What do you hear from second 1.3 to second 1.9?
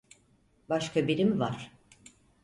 var?